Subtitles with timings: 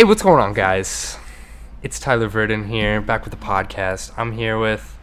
[0.00, 1.18] Hey, what's going on, guys?
[1.82, 4.10] It's Tyler Verdon here, back with the podcast.
[4.16, 4.96] I'm here with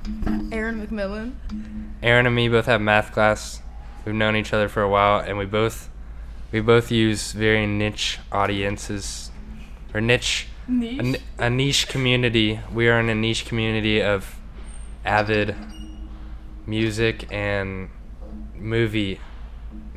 [0.51, 1.35] Erin McMillan.
[2.01, 2.49] Erin and me.
[2.49, 3.61] Both have math class.
[4.03, 5.91] We've known each other for a while, and we both
[6.51, 9.29] we both use very niche audiences
[9.93, 11.03] or niche Niche.
[11.03, 12.59] ni- a niche community.
[12.73, 14.39] We are in a niche community of
[15.05, 15.55] avid
[16.65, 17.91] music and
[18.55, 19.19] movie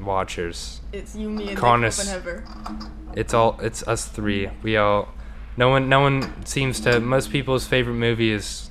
[0.05, 0.81] watchers.
[0.93, 1.61] It's you, me, and.
[1.83, 2.43] Nick
[3.15, 4.51] It's all it's us three.
[4.63, 5.09] We all
[5.57, 8.71] no one no one seems to most people's favorite movie is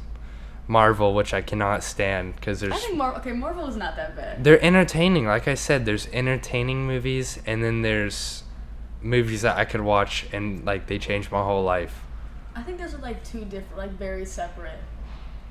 [0.67, 2.73] Marvel, which I cannot stand because there's.
[2.73, 3.19] I think Marvel.
[3.21, 4.43] Okay, Marvel is not that bad.
[4.43, 5.25] they're entertaining.
[5.25, 8.43] Like I said, there's entertaining movies and then there's
[9.01, 12.01] movies that I could watch and like they change my whole life.
[12.55, 14.79] I think those are like two different, like very separate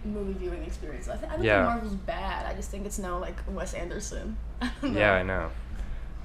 [0.05, 1.09] movie viewing experiences.
[1.11, 1.57] I, th- I don't Yeah.
[1.65, 2.47] think Marvel's bad.
[2.47, 4.37] I just think it's no like Wes Anderson.
[4.63, 4.71] I.
[4.83, 5.51] Yeah, I know.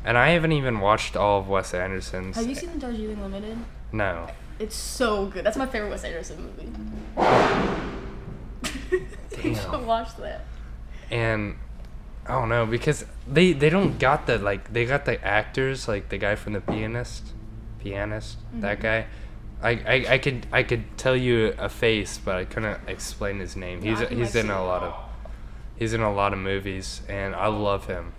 [0.06, 2.36] And I haven't even watched all of Wes Anderson's.
[2.36, 3.58] Have you seen the Darjeeling Limited?
[3.92, 4.28] No.
[4.60, 5.45] It's so good.
[5.45, 6.70] That's my favorite Wes Anderson movie.
[9.44, 10.45] you should watch that.
[11.12, 11.56] and
[12.26, 16.10] I don't know because they they don't got the like they got the actors like
[16.10, 17.34] the guy from the pianist,
[17.80, 18.82] pianist that Mhm.
[18.82, 19.06] guy.
[19.62, 23.56] I, I, I could I could tell you a face, but I couldn't explain his
[23.56, 23.82] name.
[23.84, 24.94] Yeah, He's he's in a lot of
[25.78, 28.14] he's in a lot of movies, and I love him.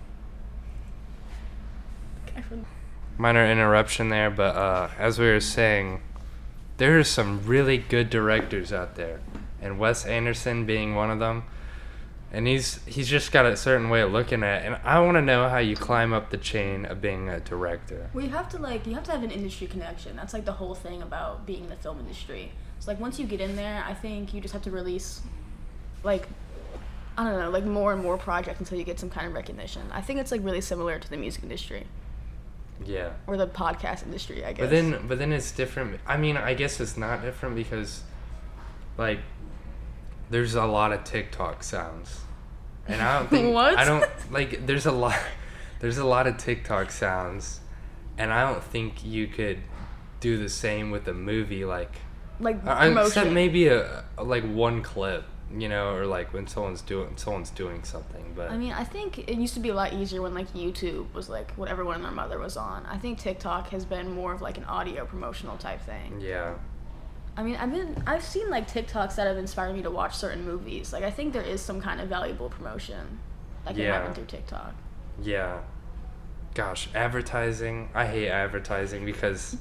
[3.17, 6.01] Minor interruption there, but uh, as we were saying,
[6.77, 9.21] there are some really good directors out there,
[9.61, 11.43] and Wes Anderson being one of them.
[12.33, 15.15] And he's he's just got a certain way of looking at it, and I want
[15.15, 18.09] to know how you climb up the chain of being a director.
[18.13, 20.17] Well, you have to like you have to have an industry connection.
[20.17, 22.51] That's like the whole thing about being in the film industry.
[22.79, 25.21] So like once you get in there, I think you just have to release,
[26.03, 26.27] like,
[27.17, 29.83] I don't know, like more and more projects until you get some kind of recognition.
[29.93, 31.85] I think it's like really similar to the music industry
[32.83, 33.11] Yeah.
[33.27, 34.43] or the podcast industry.
[34.43, 34.59] I guess.
[34.63, 35.99] But then, but then it's different.
[36.07, 38.03] I mean, I guess it's not different because,
[38.97, 39.19] like,
[40.29, 42.19] there's a lot of TikTok sounds,
[42.87, 43.77] and I don't think What?
[43.77, 44.65] I don't like.
[44.65, 45.17] There's a lot.
[45.81, 47.59] There's a lot of TikTok sounds,
[48.17, 49.59] and I don't think you could
[50.21, 51.65] do the same with a movie.
[51.65, 51.91] Like,
[52.39, 57.13] like I- except maybe a like one clip, you know, or like when someone's doing
[57.17, 58.33] someone's doing something.
[58.35, 61.13] But I mean, I think it used to be a lot easier when like YouTube
[61.13, 62.85] was like what everyone and their mother was on.
[62.87, 66.19] I think TikTok has been more of like an audio promotional type thing.
[66.19, 66.55] yeah,
[67.37, 70.43] I mean, I've been I've seen like TikToks that have inspired me to watch certain
[70.45, 70.91] movies.
[70.91, 73.19] Like I think there is some kind of valuable promotion
[73.65, 73.93] that can Yeah.
[73.93, 74.73] happen through TikTok.
[75.21, 75.59] Yeah.
[76.53, 77.89] Gosh, advertising.
[77.93, 79.57] I hate advertising because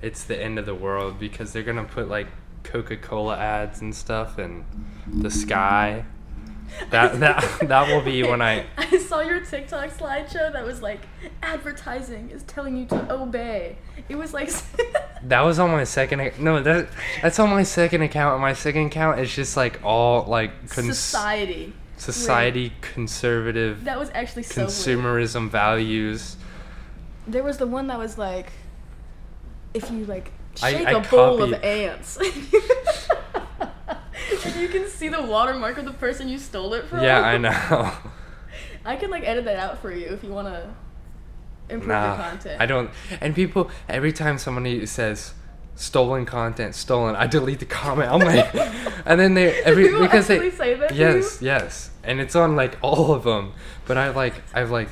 [0.00, 2.26] it's the end of the world because they're to put like
[2.64, 4.64] Coca-Cola ads and stuff and
[5.06, 6.04] the sky.
[6.90, 11.00] That that that will be when I I saw your TikTok slideshow that was like
[11.42, 13.76] advertising is telling you to obey.
[14.08, 14.50] It was like
[15.24, 16.88] That was on my second No, that
[17.20, 18.40] that's on my second account.
[18.40, 21.74] My second account is just like all like cons- society.
[21.98, 24.70] society conservative That was actually so weird.
[24.70, 26.36] consumerism values.
[27.26, 28.50] There was the one that was like,
[29.74, 32.26] if you like shake I a bowl of ants, and
[34.56, 37.02] you can see the watermark of the person you stole it from.
[37.02, 37.92] Yeah, I know.
[38.84, 40.68] I can like edit that out for you if you want to
[41.68, 42.60] improve your Nah, content.
[42.60, 42.90] I don't.
[43.20, 45.34] And people, every time somebody says
[45.74, 48.10] stolen content, stolen, I delete the comment.
[48.10, 48.54] I'm like,
[49.06, 52.56] and then they every People because they say that to yes, yes, and it's on
[52.56, 53.52] like all of them.
[53.86, 54.88] But I like I've like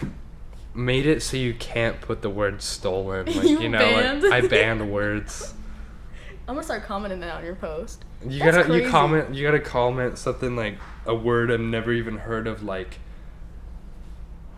[0.81, 3.27] made it so you can't put the word stolen.
[3.35, 4.23] Like you, You know, banned?
[4.23, 5.55] like I banned words.
[6.49, 8.05] I'm gonna start commenting that on your post.
[8.27, 12.17] You That's gotta you comment you gotta comment something like a word I've never even
[12.19, 12.99] heard of like.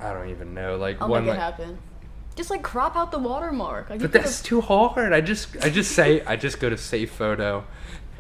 [0.01, 1.41] I don't even know like I'll one make it like.
[1.41, 1.79] happen.
[2.35, 3.91] Just like crop out the watermark.
[3.91, 5.13] Like, But that's have- too hard.
[5.13, 7.65] I just I just say I just go to save photo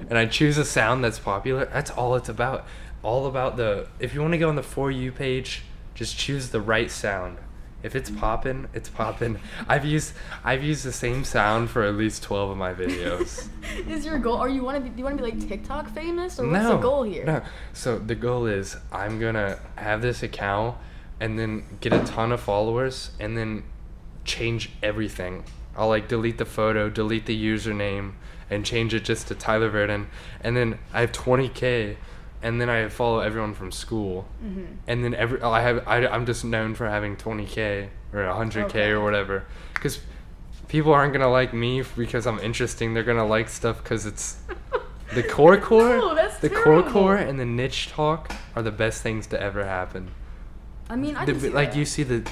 [0.08, 1.64] and I choose a sound that's popular.
[1.66, 2.66] That's all it's about.
[3.02, 5.62] All about the if you want to go on the for you page,
[5.94, 7.38] just choose the right sound.
[7.82, 9.38] If it's popping, it's popping.
[9.68, 13.48] I've used I've used the same sound for at least 12 of my videos.
[13.88, 14.36] is your goal?
[14.36, 14.90] Are you want to be?
[14.90, 16.76] Do you want to be like TikTok famous, or what's no.
[16.76, 17.24] the goal here?
[17.24, 17.42] No.
[17.72, 20.76] So the goal is I'm going to have this account
[21.20, 23.62] and then get a ton of followers and then
[24.24, 25.44] change everything.
[25.76, 28.14] I'll like delete the photo, delete the username,
[28.50, 30.08] and change it just to Tyler Verdon.
[30.40, 31.96] And then I have 20k,
[32.42, 34.26] and then I follow everyone from school.
[34.40, 38.64] hmm And then every I have I, I'm just known for having 20k or 100k
[38.64, 38.90] Okay.
[38.90, 39.44] or whatever,
[39.74, 40.00] because
[40.68, 42.94] people aren't gonna like me because I'm interesting.
[42.94, 44.36] They're gonna like stuff because it's
[45.14, 49.26] the core core, No, the core core, and the niche talk are the best things
[49.28, 50.10] to ever happen.
[50.90, 51.78] I mean, I The- like that.
[51.78, 52.22] you see the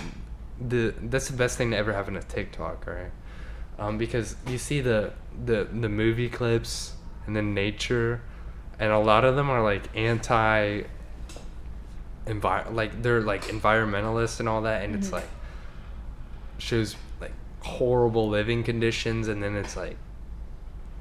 [0.61, 3.11] the that's the best thing to ever happen to TikTok, right?
[3.79, 5.12] um, because you see the
[5.47, 6.93] the the movie clips
[7.27, 8.21] and then nature,
[8.81, 10.82] and a lot of them are like anti.
[12.27, 15.12] Envi- like they're like environmentalists and all that, and it's Mhm.
[15.15, 15.29] like
[16.59, 17.32] shows like
[17.62, 19.97] horrible living conditions, and then it's like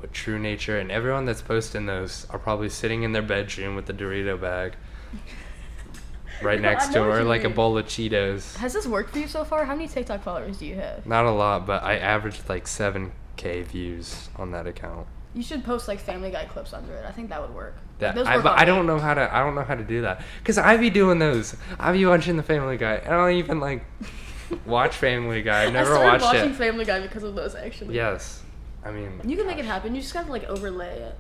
[0.01, 3.89] with true nature, and everyone that's posting those are probably sitting in their bedroom with
[3.89, 4.73] a Dorito bag
[6.41, 8.55] right No, next to her, what or like a bowl of Cheetos.
[8.55, 9.65] Has this worked for you so far?
[9.65, 11.05] How many TikTok followers do you have?
[11.05, 15.05] Not a lot, but I averaged like 7k views on that account.
[15.33, 17.05] You should post like Family Guy clips under it.
[17.05, 17.75] I think that would work.
[17.99, 19.83] That Those I, work but I don't know how to I don't know how to
[19.83, 21.55] do that because I be doing those.
[21.79, 23.01] I be watching the Family Guy.
[23.05, 23.85] I don't even like
[24.65, 25.65] watch Family Guy.
[25.65, 26.55] I've never I started watched watching it.
[26.55, 27.95] Family Guy because of those actually.
[27.95, 28.41] yes,
[28.83, 29.93] I mean You can make it happen.
[29.93, 31.15] You just gotta like overlay it.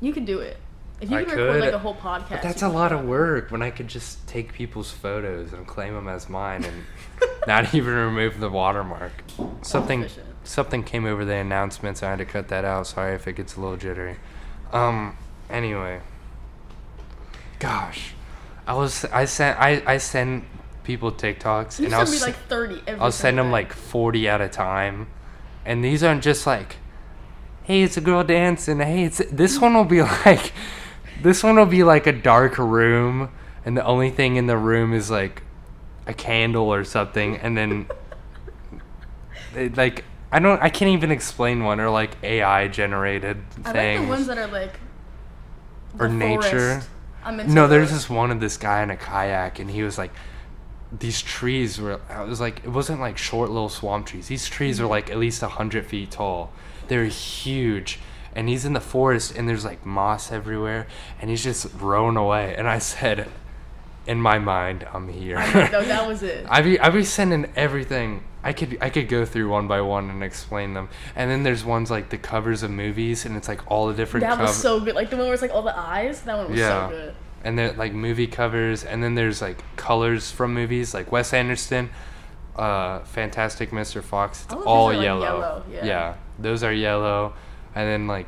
[0.00, 0.56] You can do it.
[1.00, 2.30] If you I can record like a whole podcast.
[2.30, 5.94] But that's a lot of work when I could just take people's photos and claim
[5.94, 6.84] them as mine and
[7.46, 9.12] not even remove the watermark.
[9.62, 10.06] Something.
[10.48, 12.02] Something came over the announcements.
[12.02, 12.86] I had to cut that out.
[12.86, 14.16] Sorry if it gets a little jittery.
[14.72, 15.16] Um.
[15.50, 16.00] Anyway.
[17.58, 18.14] Gosh,
[18.66, 20.44] I was I sent I I send
[20.84, 23.00] people TikToks You and I'll send like thirty every.
[23.00, 25.08] I'll send them like 40 at a time.
[25.66, 26.76] And these aren't just like,
[27.64, 28.78] hey, it's a girl dancing.
[28.78, 30.52] Hey, it's this one will be like,
[31.22, 33.30] this one will be like a dark room,
[33.64, 35.42] and the only thing in the room is like
[36.06, 37.86] a candle or something, and then
[39.54, 44.00] it, like I don't, I can't even explain one or like AI generated I things.
[44.00, 44.78] like the ones that are like.
[45.98, 46.40] Or nature.
[46.50, 46.88] forest.
[47.24, 48.00] I'm into No, there's those.
[48.00, 50.12] this one of this guy in a kayak, and he was like,
[50.96, 52.00] these trees were.
[52.08, 54.28] I was like, it wasn't like short little swamp trees.
[54.28, 54.90] These trees were mm-hmm.
[54.90, 56.52] like at least a hundred feet tall.
[56.88, 57.98] They're huge,
[58.34, 60.86] and he's in the forest, and there's like moss everywhere,
[61.20, 62.54] and he's just rowing away.
[62.56, 63.28] And I said,
[64.08, 65.36] in my mind, I'm here.
[65.38, 66.46] I know, no, that was it.
[66.48, 68.24] I be I be sending everything.
[68.42, 70.88] I could I could go through one by one and explain them.
[71.14, 74.26] And then there's ones like the covers of movies, and it's like all the different.
[74.26, 74.94] That was so good.
[74.94, 76.22] Like the one where it's like all the eyes.
[76.22, 76.88] That one was Yeah.
[76.88, 77.14] so good.
[77.44, 81.88] and they're like movie covers and then there's like colors from movies like wes anderson
[82.56, 86.14] uh fantastic mr fox it's All all are, like, yellow, yellow, yeah.
[86.40, 87.34] those are yellow
[87.76, 88.26] and then like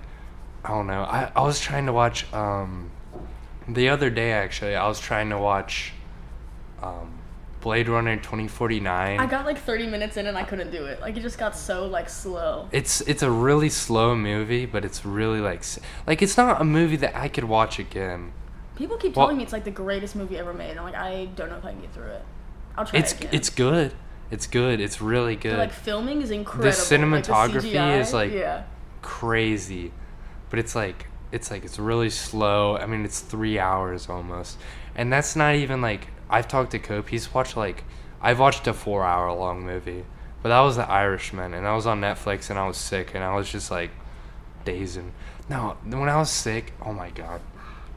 [0.65, 2.93] i don't know I, I was trying to watch um
[3.69, 5.93] the other day actually i was trying to watch
[6.83, 7.19] um
[7.61, 10.99] blade runner 2049 I got like 30 minutes in and I couldn't do it.
[11.03, 12.69] Like it just got so like slow.
[12.73, 15.63] it's it's a really slow movie but it's really like
[16.07, 18.33] like it's not a movie that i could watch again
[18.77, 20.79] People keep Well- telling me it's like the greatest movie ever made.
[20.79, 22.25] I'm like, I don't know if I can get through it.
[22.79, 23.29] I'll try it's again.
[23.31, 23.93] it's good
[24.31, 26.71] it's good it's really good But, like filming is incredible.
[26.71, 28.63] The cinematography like, the is, like, yeah.
[29.03, 29.93] crazy
[30.49, 32.77] but it's like it's like it's really slow.
[32.77, 34.59] I mean it's three hours almost.
[34.95, 37.09] And that's not even like i've talked to cope.
[37.09, 37.85] He's watched like
[38.21, 40.05] i've watched a four hour long movie.
[40.43, 43.23] But that was the irishman and i was on netflix and i was sick and
[43.23, 43.91] i was just like
[44.65, 45.13] dazing.
[45.49, 47.41] No when i was sick oh my god.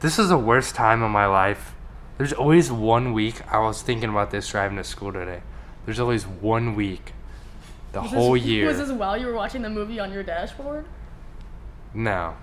[0.00, 1.74] This is the worst time of my life.
[2.18, 5.42] There's always one week i was thinking about this driving to school today.
[5.84, 7.12] There's always one week
[7.92, 8.66] the Was whole this, year.
[8.66, 10.84] Was this while you were watching the movie on your dashboard?
[11.92, 12.34] no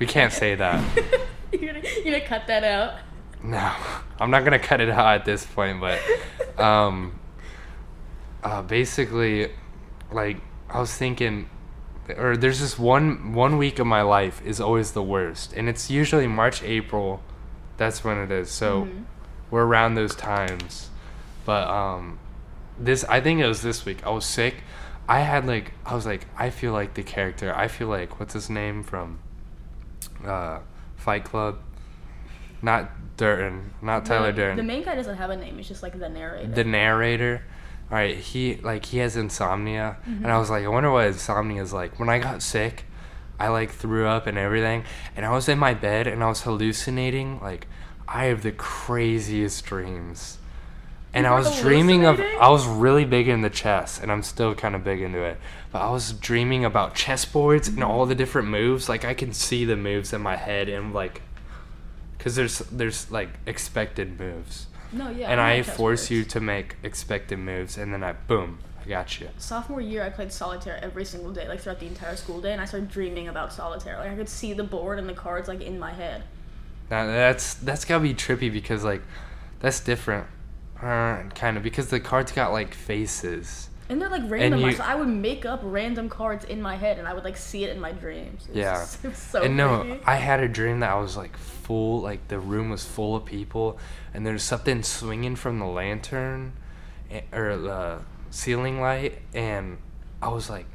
[0.00, 0.82] we can't say that
[1.52, 2.94] you're, gonna, you're gonna cut that out.
[3.42, 3.72] No,
[4.18, 6.00] I'm not gonna cut it out at this point, but
[6.60, 7.18] um,
[8.42, 9.50] uh, basically,
[10.10, 10.38] like
[10.68, 11.48] I was thinking,
[12.16, 15.90] or there's this one one week of my life is always the worst, and it's
[15.90, 17.22] usually March, April.
[17.76, 18.50] That's when it is.
[18.50, 19.04] So Mhm.
[19.50, 20.90] we're around those times,
[21.46, 22.18] but um,
[22.78, 24.04] this I think it was this week.
[24.06, 24.56] I was sick.
[25.08, 27.54] I had like I was like I feel like the character.
[27.56, 29.18] I feel like what's his name from
[30.24, 30.58] uh,
[30.96, 31.58] Fight Club.
[32.62, 34.56] Not Durden, not Tyler the, Durden.
[34.58, 35.58] The main guy doesn't have a name.
[35.58, 36.50] It's just like the narrator.
[36.52, 37.42] the narrator
[37.90, 40.26] all right he like he has insomnia and Mm-hmm.
[40.26, 42.84] i was like i wonder what insomnia is like when i got sick
[43.40, 44.84] i like threw up and everything
[45.16, 47.66] and i was in my bed and i was hallucinating like
[48.06, 50.38] i have the craziest dreams
[51.12, 54.74] and i was dreaming of I was really big into chess and i'm still kind
[54.74, 55.38] of big into it
[55.72, 59.64] but i was dreaming about chessboards and all the different moves like i can see
[59.64, 61.22] the moves in my head and like
[62.16, 65.30] because there's there's like expected moves no, yeah.
[65.30, 69.20] and know I force you to make expected moves, and then I boom, I got
[69.20, 69.28] you.
[69.38, 72.60] Sophomore year, I played solitaire every single day, like throughout the entire school day, and
[72.60, 73.98] I started dreaming about solitaire.
[73.98, 76.24] Like I could see the board and the cards like in my head.
[76.90, 79.02] Now that's that's gotta be trippy because like
[79.60, 80.26] that's different,
[80.80, 83.68] kind of because the cards got like faces.
[83.88, 84.60] And they're like random.
[84.60, 87.36] you- so I would make up random cards in my head, and I would like
[87.36, 88.46] see it in my dreams.
[88.48, 88.74] It Yeah.
[88.78, 89.98] just- it so and no.
[90.06, 93.24] I had a dream that I was like full, like the room was full of
[93.24, 93.78] people,
[94.14, 96.52] and there's something swinging from the lantern,
[97.10, 97.98] eh, or the
[98.30, 99.78] ceiling light, and
[100.22, 100.66] I was like,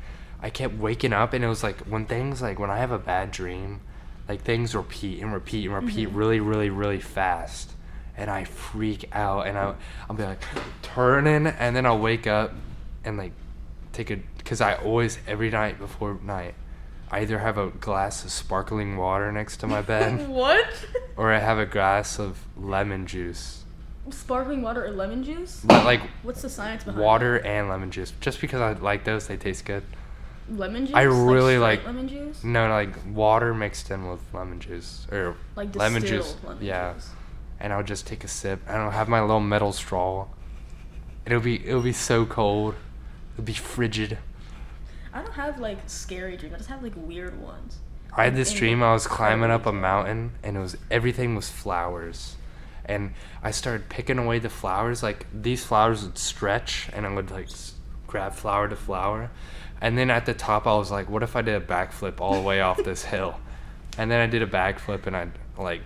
[0.42, 3.00] I kept waking up, and it was like when things like when I have a
[3.00, 3.80] bad dream,
[4.28, 6.16] like things repeat and repeat and repeat Mhm.
[6.16, 7.72] really, really, really fast,
[8.18, 9.76] and I freak out, and I
[10.10, 10.42] I'll be like
[10.82, 12.54] turning, and then I'll wake up,
[13.04, 13.32] and like
[13.94, 16.56] take a because I always every night before night,
[17.12, 20.68] I either have a glass of sparkling water next to my bed, what?
[21.18, 23.64] or I have a glass of lemon juice,
[24.12, 25.62] Sparkling water or lemon juice?
[25.64, 29.28] but like What's the science behind water and lemon juice, just because I like those,
[29.28, 29.84] they taste good.
[30.48, 30.96] Lemon juice?
[30.96, 32.44] I really straight like- lemon juice.
[32.44, 36.36] No, like water mixed in with lemon juice or Like lemon juice.
[36.44, 37.10] lemon yeah, juice.
[37.60, 38.62] And I'll just take a sip.
[38.68, 40.28] and I'll have my little metal straw.
[41.26, 42.76] It'll be it'll be so cold.
[43.34, 44.18] It'll be frigid.
[45.14, 46.54] I don't have like scary dreams.
[46.54, 47.80] I just have like weird ones.
[48.14, 51.36] I had this In dream I was climbing up a mountain and it was everything
[51.36, 52.36] was flowers.
[52.86, 57.32] And I started picking away the flowers like these flowers would stretch and I would
[57.32, 57.50] like
[58.08, 59.32] grab flower to flower.
[59.82, 62.36] And then at the top I was like what if I did a backflip all
[62.36, 63.40] the way off this hill?
[63.98, 65.82] And then I did a backflip and I like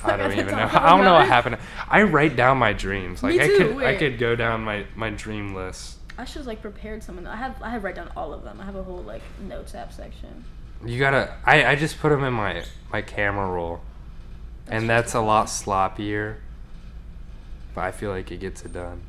[0.04, 0.68] I don't even know.
[0.72, 1.58] I don't know what happened.
[1.88, 3.22] I write down my dreams.
[3.22, 5.96] Like Me I too, could I could go down my my dream list.
[6.16, 7.32] I should have like prepared some of them.
[7.32, 8.60] I have I have write down all of them.
[8.60, 10.44] I have a whole like notes app section.
[10.84, 11.34] You gotta.
[11.44, 13.80] I, I just put them in my my camera roll,
[14.66, 16.36] That's and that's a lot sloppier.
[17.74, 19.02] But I feel like it gets it done.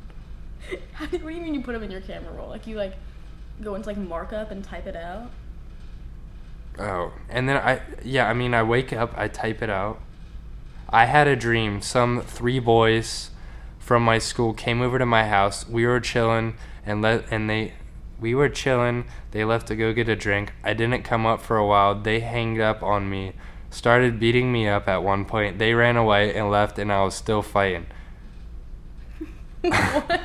[0.98, 2.48] What do you mean you put them in your camera roll?
[2.48, 2.94] Like you like
[3.62, 5.30] go into like markup and type it out?
[6.78, 8.28] Oh, and then I yeah.
[8.28, 10.00] I mean, I wake up, I type it out.
[10.92, 11.80] I had a dream.
[11.80, 13.30] Some three boys
[13.78, 15.68] from my school came over to my house.
[15.68, 16.54] We were chilling,
[16.84, 17.74] and let and they.
[18.20, 19.06] We were chilling.
[19.30, 20.52] They left to go get a drink.
[20.62, 21.94] I didn't come up for a while.
[21.94, 23.32] They hanged up on me,
[23.70, 25.58] started beating me up at one point.
[25.58, 27.86] They ran away and left, and I was still fighting.
[29.62, 30.20] what?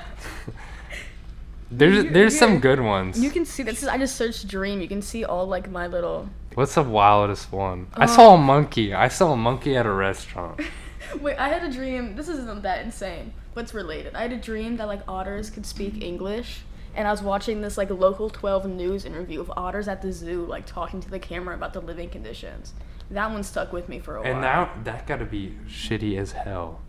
[1.72, 3.20] There's You- there's some good ones.
[3.22, 4.82] You can see this is I just searched dream.
[4.82, 7.88] You can see all like my little What's the wildest one?
[7.94, 8.94] I Uh, saw a monkey.
[8.94, 10.62] I saw a monkey at a restaurant.
[11.22, 12.16] Wait, I had a dream.
[12.16, 14.16] This isn't that insane, but it's related.
[14.16, 16.62] I had a dream that like otters could speak English,
[16.96, 20.46] and I was watching this like local 12 news interview of otters at the zoo,
[20.46, 22.74] like talking to the camera about the living conditions.
[23.12, 24.64] That one stuck with me for a And while.
[24.64, 26.80] And that that gotta be shitty as hell.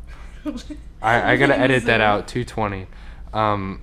[1.02, 2.28] I, I gotta edit that out.
[2.28, 2.86] 220.
[3.34, 3.82] Um,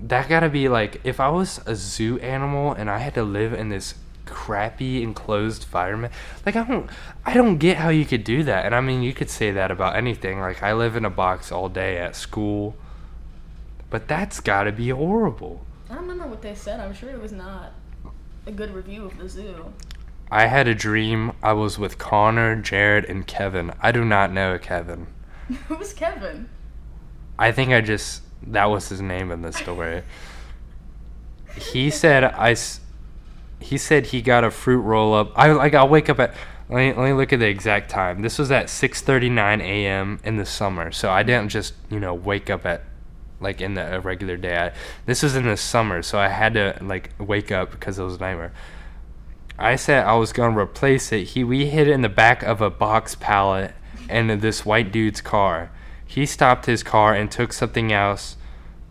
[0.00, 3.52] that gotta be like if I was a zoo animal and I had to live
[3.54, 3.94] in this
[4.26, 6.12] crappy enclosed environment.
[6.44, 6.90] Like I don't
[7.24, 8.64] I don't get how you could do that.
[8.64, 10.40] And I mean you could say that about anything.
[10.40, 12.76] Like I live in a box all day at school.
[13.90, 15.64] But that's gotta be horrible.
[15.88, 16.80] I don't remember what they said.
[16.80, 17.72] I'm sure it was not
[18.46, 19.72] a good review of the zoo.
[20.30, 23.72] I had a dream I was with Connor, Jared, and Kevin.
[23.80, 25.06] I do not know Kevin.
[25.68, 26.48] Who was Kevin?
[27.38, 30.02] I think I just that was his name in the story.
[31.56, 32.56] He said I.
[33.64, 35.32] He said he got a fruit roll up.
[35.36, 35.74] I like.
[35.74, 36.34] I'll wake up at.
[36.68, 38.20] Let me, let me look at the exact time.
[38.20, 40.20] This was at 6:39 a.m.
[40.22, 42.82] in the summer, so I didn't just you know wake up at
[43.40, 44.56] like in the a regular day.
[44.56, 44.72] I,
[45.06, 48.16] this was in the summer, so I had to like wake up because it was
[48.16, 48.52] a nightmare.
[49.58, 51.28] I said I was gonna replace it.
[51.28, 53.72] He we hid it in the back of a box pallet
[54.10, 55.70] in this white dude's car.
[56.04, 58.36] He stopped his car and took something else,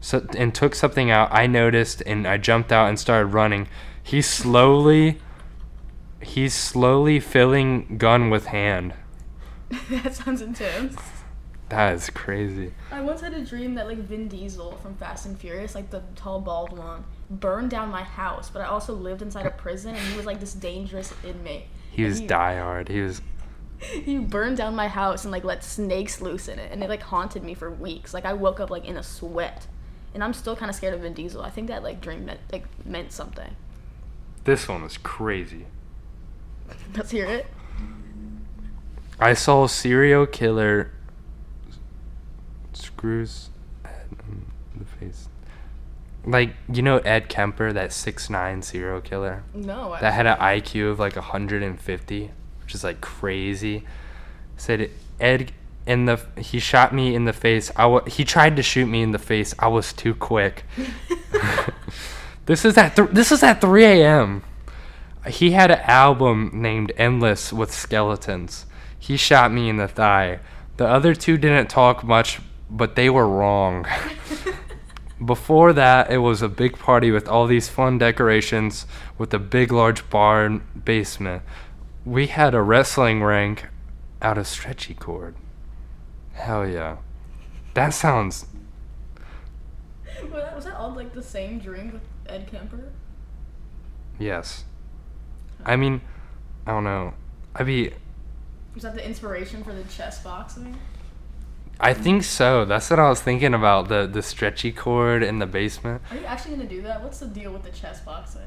[0.01, 1.29] so, and took something out.
[1.31, 3.67] I noticed and I jumped out and started running.
[4.03, 5.19] He slowly,
[6.21, 8.93] he's slowly filling gun with hand.
[9.89, 10.95] that sounds intense.
[11.69, 12.73] That is crazy.
[12.91, 16.03] I once had a dream that like Vin Diesel from Fast and Furious, like the
[16.15, 20.07] tall bald one, burned down my house, but I also lived inside a prison and
[20.07, 21.63] he was like this dangerous inmate.
[21.89, 22.89] He And was diehard.
[22.89, 23.21] He was.
[23.79, 27.01] He burned down my house and like let snakes loose in it and it like
[27.01, 28.13] haunted me for weeks.
[28.13, 29.67] Like I woke up like in a sweat.
[30.13, 31.41] And I'm still kind of scared of Vin Diesel.
[31.41, 33.55] I think that like dream meant like meant something.
[34.43, 35.65] This one was crazy.
[36.95, 37.47] Let's hear it.
[39.19, 40.91] I saw a serial killer
[42.73, 43.49] screws
[43.85, 44.45] in
[44.77, 45.29] the face.
[46.25, 49.93] Like you know Ed Kemper, that six nine serial killer No.
[49.93, 52.31] I, that had an IQ of like 150,
[52.61, 53.83] which is like crazy.
[54.57, 55.51] Said Ed
[55.85, 57.71] in the he shot me in the face.
[57.75, 59.53] I wa- he tried to shoot me in the face.
[59.59, 60.65] I was too quick.
[62.45, 64.43] this is at th- this is at 3 a.m.
[65.27, 68.65] He had an album named Endless with skeletons.
[68.99, 70.39] He shot me in the thigh.
[70.77, 73.85] The other two didn't talk much, but they were wrong.
[75.25, 78.85] Before that, it was a big party with all these fun decorations
[79.17, 81.43] with a big, large barn basement.
[82.03, 83.67] We had a wrestling rink
[84.21, 85.35] out of stretchy cord.
[86.33, 86.97] Hell yeah.
[87.75, 88.47] That sounds.
[90.23, 92.01] was, that, was that all like the same dream with
[92.33, 92.91] Ed Kemper?
[94.17, 94.65] Yes.
[95.63, 96.01] I mean,
[96.65, 97.13] I don't know.
[97.55, 97.91] I'd be.
[98.73, 100.75] Was that the inspiration for the chess boxing?
[101.79, 102.65] I think so.
[102.65, 106.01] That's what I was thinking about the the stretchy cord in the basement.
[106.09, 107.03] Are you actually gonna do that?
[107.03, 108.41] What's the deal with the chess boxing?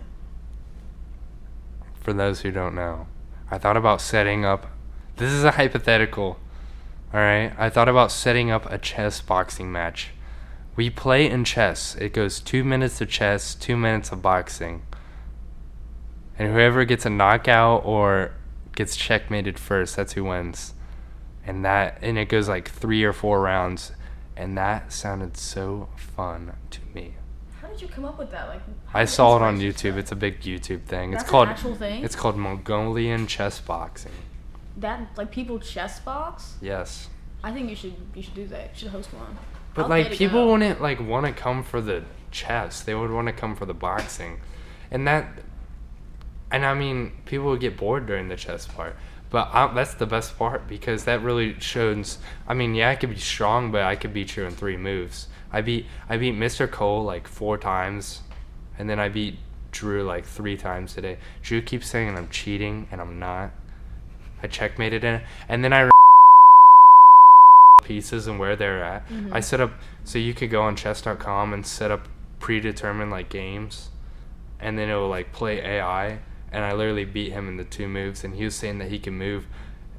[2.00, 3.06] For those who don't know,
[3.50, 4.66] I thought about setting up.
[5.16, 6.38] This is a hypothetical.
[7.14, 7.52] All right.
[7.56, 10.10] I thought about setting up a chess boxing match.
[10.76, 11.94] We play in chess.
[11.96, 14.82] It goes two minutes of chess, two minutes of boxing.
[16.38, 18.32] And whoever gets a knockout or
[18.74, 20.74] gets checkmated first, that's who wins.
[21.46, 23.92] And that and it goes like three or four rounds.
[24.36, 27.14] And that sounded so fun to me.
[27.62, 28.48] How did you come up with that?
[28.48, 28.60] Like
[28.92, 29.96] I saw it on YouTube.
[29.96, 31.12] It's a big YouTube thing.
[31.12, 32.04] That's it's an called actual thing?
[32.04, 34.12] It's called Mongolian chess boxing.
[34.76, 36.56] that like people chess box.
[36.60, 37.08] Yes.
[37.42, 38.72] I think you should you should do that.
[38.74, 39.38] You should host one.
[39.76, 40.52] But I'll like people go.
[40.52, 42.82] wouldn't like want to come for the chess.
[42.82, 44.40] They would want to come for the boxing.
[44.90, 45.26] And that
[46.50, 48.96] and I mean, people would get bored during the chess part.
[49.30, 52.18] But I, that's the best part because that really shows.
[52.46, 55.28] I mean, yeah, I could be strong, but I could beat you in three moves.
[55.52, 56.70] I beat I beat Mr.
[56.70, 58.22] Cole like four times,
[58.78, 59.38] and then I beat
[59.72, 61.18] Drew like three times today.
[61.42, 63.50] Drew keeps saying I'm cheating, and I'm not.
[64.42, 65.90] I checkmated in, and then I
[67.86, 69.06] pieces and where they're at.
[69.32, 69.72] I set up
[70.04, 72.08] so you could go on chess.com and set up
[72.40, 73.90] predetermined like games,
[74.60, 76.18] and then it will like play AI.
[76.52, 78.98] And I literally beat him in the two moves, and he was saying that he
[78.98, 79.46] can move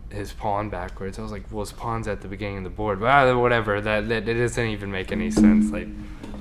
[0.10, 1.20] his pawn backwards.
[1.20, 3.82] I was like, well, his pawn's at the beginning of the board, but ah, whatever.
[3.82, 5.72] That, that it doesn't even make any sense.
[5.72, 5.88] Like,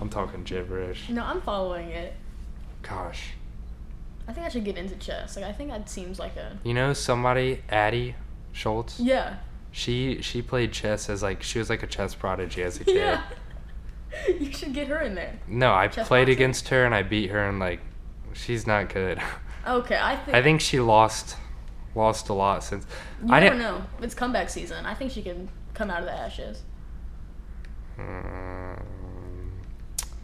[0.00, 1.09] I'm talking gibberish.
[1.11, 2.15] No, I'm following it.
[2.83, 3.31] Gosh,
[4.29, 5.37] I think I should get into chess.
[5.37, 8.15] Like I think that seems like a you know somebody, Addie
[8.53, 9.00] Schultz.
[9.00, 9.37] yeah.
[9.76, 12.97] She she played chess as like she was like a chess prodigy as a kid.
[12.97, 13.23] Yeah.
[14.40, 15.38] you should get her in there.
[15.47, 16.33] No, I Chess played boxing?
[16.33, 17.80] against her and I beat her and like
[18.33, 19.21] she's not good.
[19.66, 21.37] Okay, I think I think she lost
[21.96, 22.87] lost a lot since
[23.22, 23.83] you I didn't know.
[24.01, 24.87] It's comeback season.
[24.87, 26.62] I think she can come out of the ashes.
[27.98, 28.81] Mm,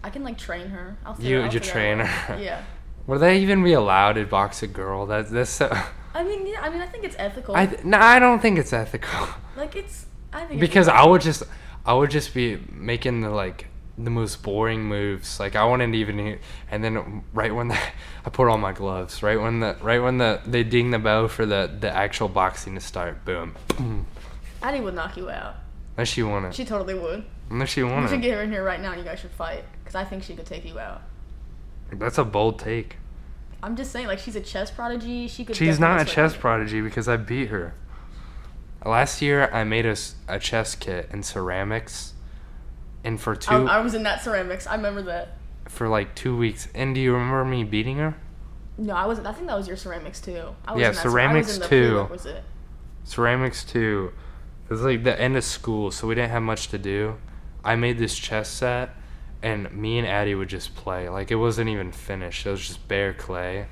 [0.05, 0.97] I can like train her.
[1.05, 2.39] I'll You- you train her.
[2.41, 2.63] Yeah.
[3.09, 5.05] would they even be allowed to box a girl?
[5.07, 5.69] That's that's so
[6.15, 6.61] I mean, yeah.
[6.61, 7.55] I mean, I think it's ethical.
[7.55, 9.29] I th- no, I don't think it's ethical.
[9.57, 10.07] like it's.
[10.33, 11.43] I think because I would just
[11.85, 13.67] I would just be making the like
[13.99, 15.39] the most boring moves.
[15.41, 16.39] Like I wouldn't even
[16.71, 17.79] and then right when the,
[18.25, 21.29] I put on my gloves, right when the right when the they ding the bell
[21.29, 23.55] for the the actual boxing to start, boom.
[24.63, 25.57] Addie would knock you out.
[25.97, 26.55] Unless she it.
[26.55, 27.25] She totally would.
[27.51, 29.31] Unless she You won should get her in here right now, and you guys should
[29.33, 29.65] fight.
[29.83, 31.03] Because I think she could take you out.
[31.93, 32.97] That's a bold take.
[33.63, 35.29] I'm just saying, like she's a chess prodigy.
[35.29, 35.57] She could.
[35.57, 37.75] She's not a chess prodigy because I beat her.
[38.85, 42.15] Last year I made a chess kit in ceramics,
[43.05, 44.67] and for two I, I was in that ceramics.
[44.67, 45.37] I remember that.
[45.69, 46.67] for like two weeks.
[46.75, 48.17] And do you remember me beating her?
[48.79, 49.27] No, I wasn't.
[49.29, 50.55] I think that was your ceramics too.
[50.67, 52.09] I was Yeah, in that I ceramics was in the too.
[53.05, 54.13] ceramics too.
[54.69, 57.17] It was like the end of school, so we didn't have much to do.
[57.65, 58.91] I made this chess set,
[59.43, 61.09] and me and Addie would just play.
[61.09, 63.67] Like it wasn't even finished; it was just bare clay.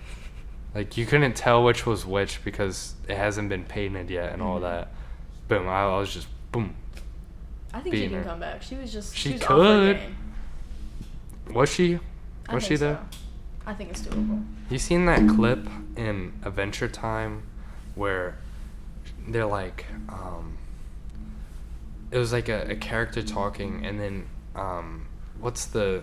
[0.74, 4.58] Like you couldn't tell which was which because it hasn't been painted yet and all
[4.58, 4.62] Mhm.
[4.62, 4.88] that.
[5.48, 5.68] Boom!
[5.68, 6.74] I, I was just boom.
[7.72, 8.24] I think she can her.
[8.24, 8.62] come back.
[8.62, 9.14] She was just.
[9.16, 10.00] She She, was could.
[11.52, 11.98] Was she?
[12.48, 12.98] I Was she think though?
[13.12, 13.18] so.
[13.66, 14.44] I think it's doable.
[14.70, 17.42] You seen that clip in Adventure Time
[17.94, 18.38] where
[19.28, 20.56] they're like, um,
[22.10, 25.06] it was like a, a character talking, and then, um,
[25.40, 26.02] what's the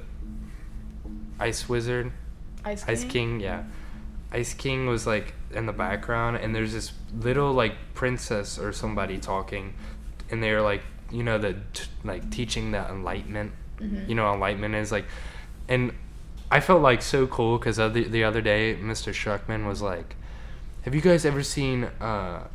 [1.39, 2.11] Ice Wizard?
[2.65, 2.91] Ice King.
[2.93, 3.63] Ice King, yeah.
[4.31, 9.17] Ice King was like in the background, and there's this little like princess or somebody
[9.17, 9.73] talking,
[10.29, 13.51] and they're like, you know, the t- like teaching the enlightenment.
[13.79, 14.09] Mhm.
[14.09, 15.05] You know, enlightenment is like,
[15.69, 15.93] and
[16.51, 19.13] I felt like so cool because the the other day, Mr.
[19.13, 20.15] Shuckman was like,
[20.81, 22.47] "Have you guys ever seen uh,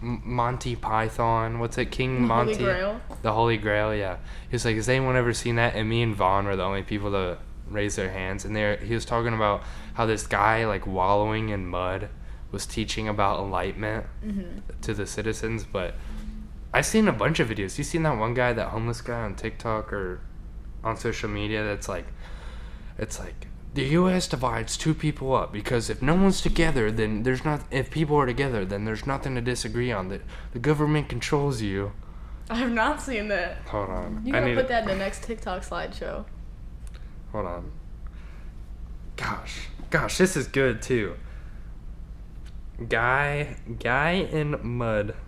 [0.00, 1.58] Monty Python?
[1.58, 2.64] What's it, King The Holy Monty?
[2.64, 3.00] Grail?
[3.22, 4.16] The Holy Grail, yeah.
[4.50, 6.82] He was like, "Has anyone ever seen that?" And me and Vaughn were the only
[6.82, 7.38] people to
[7.70, 8.44] raise their hands.
[8.44, 9.62] And there, he was talking about
[9.94, 12.08] how this guy, like wallowing in mud,
[12.52, 14.60] was teaching about enlightenment Mhm.
[14.82, 15.64] to the citizens.
[15.64, 15.94] But
[16.72, 17.78] I've seen a bunch of videos.
[17.78, 20.20] You seen that one guy, that homeless guy on TikTok or
[20.82, 21.64] on social media?
[21.64, 22.06] That's like,
[22.98, 24.28] it's like the U.S.
[24.28, 27.62] divides two people up because if no one's together, then there's not.
[27.72, 30.08] If people are together, then there's nothing to disagree on.
[30.08, 31.92] That the government controls you.
[32.48, 33.58] I have not seen that.
[33.66, 34.22] Hold on.
[34.24, 36.24] You I gotta put that in the next TikTok slideshow.
[37.32, 37.72] Hold on.
[39.16, 41.16] Gosh, gosh, this is good too.
[42.88, 45.14] Guy, guy in mud.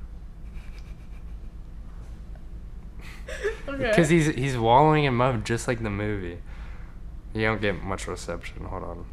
[3.68, 3.88] Okay.
[3.88, 6.38] Because he's he's wallowing in mud just like the movie.
[7.36, 8.64] You don't get much reception.
[8.64, 9.06] Hold on.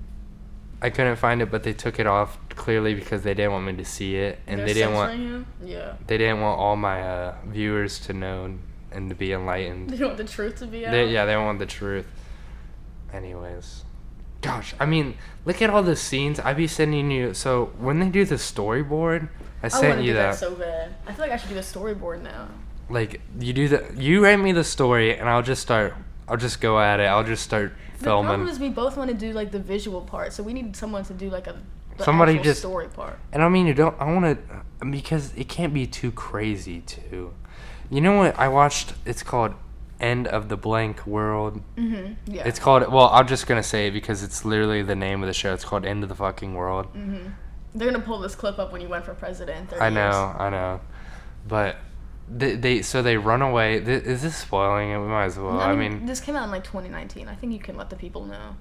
[0.82, 3.74] I couldn't find it, but they took it off clearly because they didn't want me
[3.74, 5.46] to see it, and They're they didn't want him?
[5.64, 5.94] Yeah.
[6.08, 8.58] they didn't want all my uh, viewers to know
[8.92, 9.90] and, to be enlightened.
[9.90, 10.92] They want the truth to be out.
[10.92, 12.06] They, yeah, they don't want the truth.
[13.14, 13.84] Anyways,
[14.42, 16.40] gosh, I mean, look at all the scenes.
[16.40, 17.34] I be sending you.
[17.34, 19.30] So when they do the storyboard,
[19.62, 20.32] I I sent to you do that.
[20.32, 20.96] that so bad.
[21.08, 22.50] I feel like I should do a storyboard now.
[22.90, 25.94] like you do the you write me the story, and I'll just start.
[26.28, 27.04] I'll just go at it.
[27.04, 28.48] I'll just start The problem filming.
[28.54, 31.13] is we both want to do like the visual part, so we need someone to
[31.13, 31.56] do like a
[31.98, 33.20] the Somebody just- story part.
[33.32, 33.96] And I mean, you don't.
[34.00, 37.34] I want to because it can't be too crazy too.
[37.89, 38.94] You know what I watched?
[39.06, 39.54] It's called
[40.00, 41.62] End of the Blank World.
[41.78, 42.13] Mm-hmm.
[42.34, 42.48] Yeah.
[42.48, 42.92] It's called.
[42.92, 45.54] Well, I'm just gonna say it because it's literally the name of the show.
[45.54, 46.88] It's called End of the Fucking World.
[46.94, 47.30] mm-hmm.
[47.76, 49.72] They're gonna pull this clip up when you went for president.
[49.80, 50.36] I know, years.
[50.39, 50.80] I know,
[51.48, 51.76] but
[52.30, 53.80] they, they so they run away.
[53.80, 54.98] Th- is this spoiling it?
[55.00, 55.60] We might as well.
[55.60, 57.28] I mean, this came out in like 2019.
[57.28, 58.56] I think you can let the people know.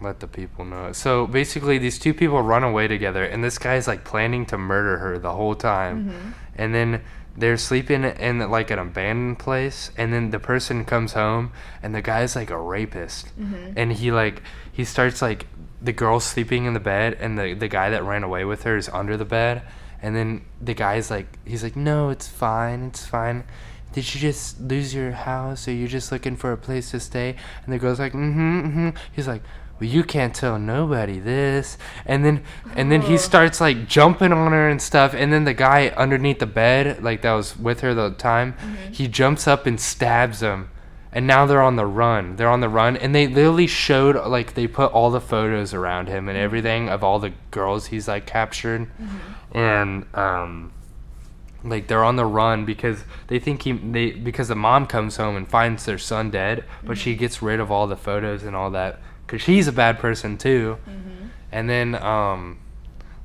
[0.00, 0.92] let the people know.
[0.92, 4.98] So basically, these two people run away together, and this guy's like planning to murder
[4.98, 6.10] her the whole time.
[6.10, 6.32] Mhm.
[6.56, 7.00] And then
[7.36, 11.50] they're sleeping in like an abandoned place, and then the person comes home,
[11.82, 13.72] and the guy's like a rapist, Mhm.
[13.76, 15.46] and he like he starts like
[15.82, 18.76] the girl's sleeping in the bed, and the the guy that ran away with her
[18.76, 19.62] is under the bed,
[20.02, 23.44] and then the guy's like he's like no, it's fine, it's fine.
[23.92, 27.34] Did you just lose your house, or you're just looking for a place to stay?
[27.64, 28.88] And the girl's like, mm-hmm, mm-hmm.
[29.10, 29.42] He's like,
[29.80, 31.78] well, you can't tell nobody this.
[32.04, 32.42] And then,
[32.74, 35.14] and then he starts like jumping on her and stuff.
[35.14, 38.94] And then the guy underneath the bed, like that was with her the time, Mhm.
[38.94, 40.68] he jumps up and stabs him.
[41.10, 42.36] And now they're on the run.
[42.36, 46.08] They're on the run, and they literally showed like they put all the photos around
[46.08, 48.88] him and everything of all the girls he's like captured,
[49.52, 50.72] and um,
[51.64, 55.36] like they're on the run because they think he they because the mom comes home
[55.36, 58.70] and finds their son dead, but she gets rid of all the photos and all
[58.70, 60.78] that because she's a bad person too.
[60.88, 61.26] Mm-hmm.
[61.52, 62.58] And then um,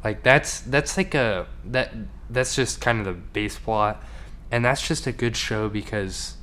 [0.04, 1.94] like that's that's like a that
[2.30, 4.04] that's just kind of the base plot,
[4.52, 6.38] and that's just a good show because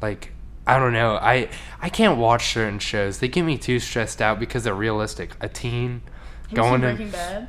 [0.00, 0.32] like
[0.66, 1.48] I don't know I
[1.80, 5.32] I can't watch certain shows they get me too stressed out because they're realistic.
[5.40, 6.02] A teen
[6.48, 7.48] Have going in Breaking Bad?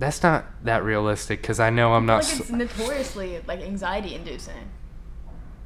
[0.00, 2.24] That's not that realistic because I know I'm not.
[2.24, 4.70] like it's notoriously like anxiety inducing.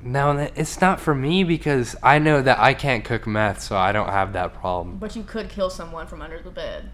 [0.03, 3.93] No, it's not for me because I know that I can't cook meth, so I
[3.93, 4.99] don't have that problem.
[4.99, 6.91] But you could kill someone from under the bed.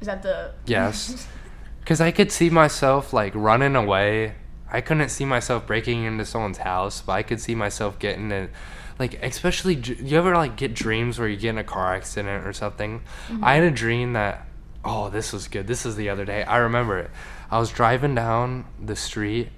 [0.00, 0.52] Is that the?
[0.64, 1.28] Yes.
[1.80, 4.34] Because I could see myself like running away.
[4.70, 8.50] I couldn't see myself breaking into someone's house, but I could see myself getting in,
[8.98, 12.52] like, especially, you ever like get dreams where you get in a car accident or
[12.52, 13.00] something?
[13.28, 13.42] Mm-hmm.
[13.42, 14.47] I had a dream that,
[14.84, 15.66] oh, this was good.
[15.66, 16.42] This is the other day.
[16.44, 17.10] I remember it.
[17.50, 19.48] I was driving down the street,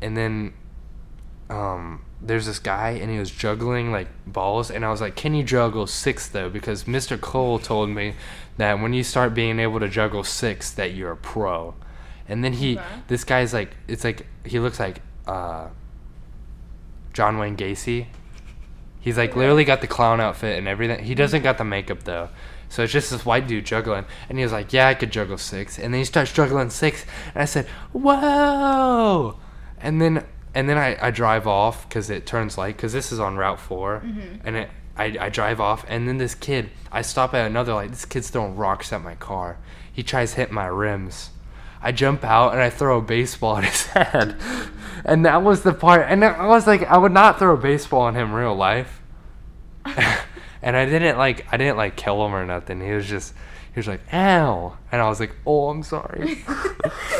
[0.00, 0.54] and then
[1.50, 5.34] um, there's this guy and he was juggling like balls and I was like, Can
[5.34, 6.48] you juggle six though?
[6.48, 7.20] Because Mr.
[7.20, 8.14] Cole told me
[8.56, 11.74] that when you start being able to juggle six that you're a pro.
[12.28, 12.86] And then he Okay.
[13.08, 15.68] this guy's like it's like he looks like uh
[17.12, 18.06] John Wayne Gacy.
[19.00, 21.04] He's like literally got the clown outfit and everything.
[21.04, 22.28] He doesn't got the makeup though.
[22.72, 24.06] So it's just this white dude juggling.
[24.30, 25.78] And he was like, Yeah, I could juggle six.
[25.78, 27.04] And then he starts juggling six.
[27.34, 29.36] And I said, Whoa!
[29.78, 33.20] And then and then I, I drive off because it turns light because this is
[33.20, 34.02] on Route 4.
[34.02, 34.40] Mhm.
[34.44, 35.84] And it, I, I drive off.
[35.86, 37.90] And then this kid, I stop at another light.
[37.90, 39.58] This kid's throwing rocks at my car.
[39.92, 41.28] He tries hitting my rims.
[41.82, 44.34] I jump out and I throw a baseball at his head.
[45.04, 46.06] And that was the part.
[46.08, 49.01] And I was like, I would not throw a baseball on him in real life.
[50.62, 52.80] And I didn't like, I didn't like kill him or nothing.
[52.80, 53.34] He was just,
[53.74, 54.76] he was like, ow.
[54.90, 56.32] And I was like, oh, I'm sorry.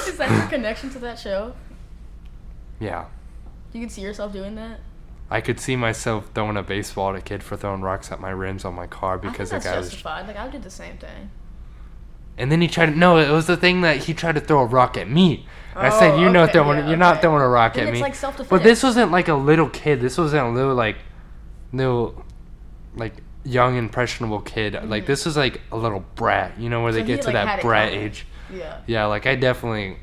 [0.07, 1.55] Is that your connection to that show?
[2.81, 3.07] yeah.
[3.73, 4.81] You can see yourself doing that.
[5.31, 8.29] I could see myself throwing a baseball at a kid for throwing rocks at my
[8.29, 9.89] rims on my car I think because the guy was.
[9.89, 10.27] justified.
[10.27, 11.31] Like I did the same thing.
[12.37, 12.93] And then he tried to.
[12.99, 15.47] No, it was the thing that he tried to throw a rock at me.
[15.75, 16.79] And I said, Oh, "You're not okay, throwing.
[16.81, 18.51] yeah, you're not throwing a rock Then at it's me." like self-defense.
[18.51, 20.03] But this wasn't like a little kid.
[20.03, 20.97] This wasn't a little like,
[21.73, 22.25] little,
[22.95, 24.75] like young impressionable kid.
[24.89, 25.07] Like Mhm.
[25.07, 26.53] this was like a little brat.
[26.59, 28.05] You know where So they he, get to like, that brat coming.
[28.05, 28.27] age.
[28.53, 28.77] Yeah.
[28.87, 29.97] Yeah, like I definitely.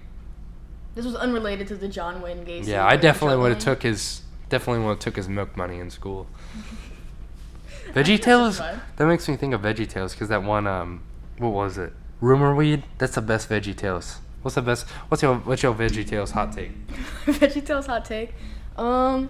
[0.95, 2.67] This was unrelated to the John Wayne Gacy.
[2.67, 4.21] Yeah, I definitely would have took his.
[4.49, 6.27] Definitely would have took his milk money in school.
[7.93, 8.57] Veggie Tales.
[8.59, 10.67] That makes me think of Veggie Tales because that one.
[10.67, 11.01] Um,
[11.37, 11.93] what was it?
[12.21, 12.83] Rumor weed.
[12.97, 14.17] That's the best Veggie Tales.
[14.41, 14.87] What's the best?
[15.09, 16.71] What's your What's your Veggie Tales hot take?
[17.25, 18.33] Veggie Tales hot take.
[18.77, 19.29] Um,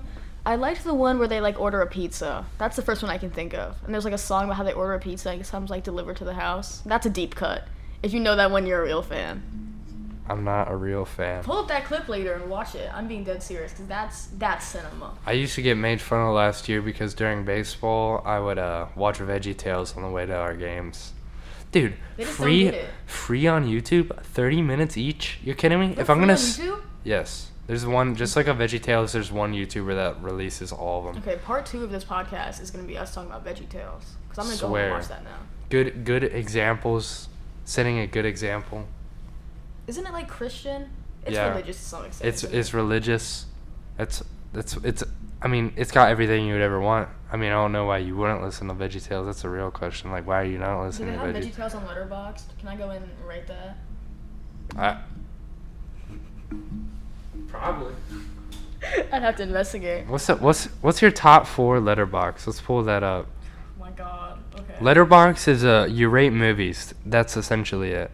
[0.49, 2.43] I liked the one where they like order a pizza.
[2.57, 3.77] That's the first one I can think of.
[3.85, 5.83] And there's like a song about how they order a pizza and it comes like
[5.83, 6.81] delivered to the house.
[6.87, 7.67] That's a deep cut.
[8.01, 9.43] If you know that one, you're a real fan.
[10.27, 11.43] I'm not a real fan.
[11.43, 12.89] Pull up that clip later and watch it.
[12.91, 15.13] I'm being dead serious because that's that's cinema.
[15.25, 18.87] I used to get made fun of last year because during baseball I would uh,
[18.95, 21.13] watch Veggie Tales on the way to our games.
[21.71, 22.89] Dude, They just don't free get it.
[23.05, 25.37] free on YouTube, 30 minutes each.
[25.43, 25.89] You're kidding me?
[25.93, 26.81] They're if I'm gonna on s- YouTube?
[27.03, 27.51] Yes.
[27.69, 31.21] There's one just like a Veggie Tales, there's one YouTuber that releases all of them.
[31.23, 34.15] Okay, part two of this podcast is gonna be us talking about Veggie Tales.
[34.29, 35.37] Cause I'm gonna go and watch that now.
[35.69, 37.29] Good good examples,
[37.65, 38.87] setting a good example.
[39.85, 40.89] Isn't it like Christian?
[41.27, 41.49] It's Yeah.
[41.49, 42.27] religious to some extent.
[42.27, 43.45] It's it's religious.
[43.99, 44.23] It's
[44.55, 45.03] it's it's
[45.39, 47.07] I mean, it's got everything you would ever want.
[47.31, 49.27] I mean, I don't know why you wouldn't listen to Veggie Tales.
[49.27, 50.09] That's a real question.
[50.09, 51.55] Like, why are you not Do listening they to have Veggie?
[51.55, 52.45] Tales on Letterboxd?
[52.57, 53.77] Can I go in and rate that?
[54.75, 54.97] I,
[57.51, 57.93] probably.
[59.11, 60.07] I'd have to investigate.
[60.07, 62.47] What's the, what's what's your top four Letterboxd?
[62.47, 63.27] Let's pull that up.
[63.77, 64.39] Oh my god.
[64.55, 64.75] Okay.
[64.79, 66.93] Letterboxd is a you rate movies.
[67.05, 68.11] That's essentially it.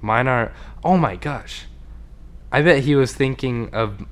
[0.00, 0.52] Mine are.
[0.82, 1.66] Oh my gosh,
[2.50, 4.06] I bet he was thinking of.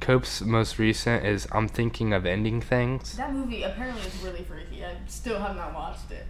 [0.00, 3.16] Cope's most recent is I'm thinking of ending things.
[3.16, 4.84] That movie apparently is really freaky.
[4.84, 6.26] I still have not watched it.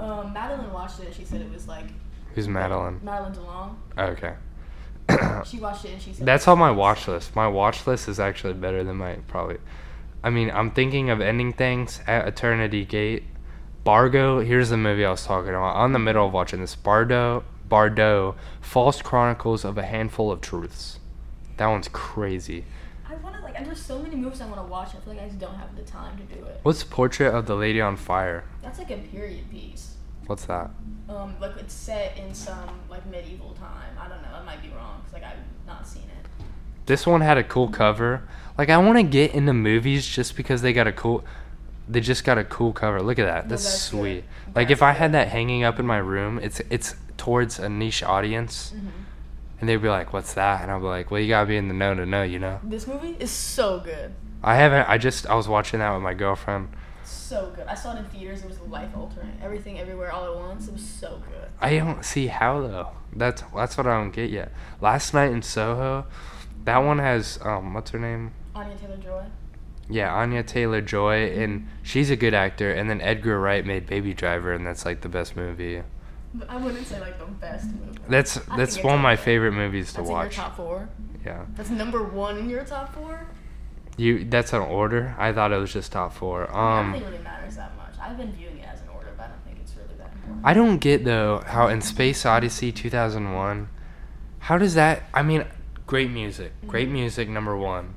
[0.00, 1.86] Um, Madeline watched it she said it was like
[2.34, 3.00] Who's Madeline?
[3.02, 3.76] Madeline DeLong.
[3.98, 4.34] Okay.
[5.46, 7.36] She watched it and she said That's on my watch list.
[7.36, 9.58] My watch list is actually better than my probably.
[10.24, 13.24] I mean, I'm thinking of ending things at Eternity Gate.
[13.84, 14.40] Bargo.
[14.40, 15.76] Here's the movie I was talking about.
[15.76, 16.74] I'm in the middle of watching this.
[16.74, 17.44] Bardo.
[17.68, 18.34] Bardo.
[18.60, 20.98] False Chronicles of a Handful of Truths.
[21.56, 22.64] That one's crazy.
[23.08, 23.54] I want to like.
[23.56, 24.88] And there's so many movies I want to watch.
[24.88, 26.58] I feel like I just don't have the time to do it.
[26.64, 28.42] What's Portrait of the Lady on Fire?
[28.62, 29.95] That's like a period piece.
[30.26, 30.70] What's that?
[31.08, 33.96] Um, like it's set in some like medieval time.
[33.98, 34.28] I don't know.
[34.34, 36.44] I might be wrong because like I've not seen it.
[36.86, 38.22] This one had a cool cover.
[38.58, 41.24] Like I want to get into movies just because they got a cool.
[41.88, 43.00] They just got a cool cover.
[43.00, 43.48] Look at that.
[43.48, 43.98] That's, that's good.
[43.98, 44.24] sweet.
[44.54, 47.68] Like That's if I had that hanging up in my room, it's it's towards a
[47.68, 48.88] niche audience, Mm-hmm.
[49.60, 51.68] and they'd be like, "What's that?" And I'd be like, "Well, you gotta be in
[51.68, 54.12] the know to know, you know." This movie is so good.
[54.42, 54.88] I haven't.
[54.88, 56.68] I just I was watching that with my girlfriend.
[57.06, 57.66] So good.
[57.66, 58.42] I saw it in theaters.
[58.42, 59.38] It was life altering.
[59.42, 60.66] Everything, everywhere, all at once.
[60.68, 61.48] It was so good.
[61.60, 62.88] I don't see how though.
[63.12, 64.52] That's that's what I don't get yet.
[64.80, 66.06] Last night in Soho,
[66.64, 68.32] that one has um what's her name?
[68.54, 69.24] Anya Taylor Joy.
[69.88, 72.72] Yeah, Anya Taylor Joy, and she's a good actor.
[72.72, 75.82] And then Edgar Wright made Baby Driver, and that's like the best movie.
[76.34, 77.98] But I wouldn't say like the best movie.
[78.08, 80.34] That's I that's one of my favorite movies to That's in your watch.
[80.34, 80.88] top four.
[81.24, 83.26] Yeah, That's number one in your top four.
[83.96, 84.24] You.
[84.24, 85.14] That's an order.
[85.18, 86.50] I thought it was just top four.
[86.50, 87.94] I, I don't Um, think it really matters that much.
[88.00, 90.46] I've been viewing it as an order, but I don't think it's really that important.
[90.46, 93.68] I don't get though how in Space Odyssey 2001,
[94.40, 95.02] how does that?
[95.14, 95.44] I mean,
[95.86, 96.92] great music, great Mhm.
[96.92, 97.28] music.
[97.28, 97.94] Number one,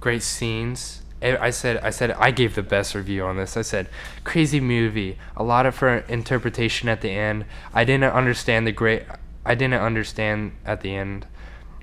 [0.00, 1.02] great scenes.
[1.22, 3.56] I I said, I said, I gave the best review on this.
[3.56, 3.88] I said,
[4.24, 5.18] crazy movie.
[5.36, 7.44] A lot of her interpretation at the end.
[7.72, 9.04] I didn't understand the great.
[9.44, 11.26] I didn't understand at the end.